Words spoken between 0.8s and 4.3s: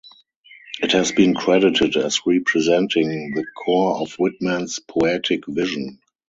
It has been credited as representing the core of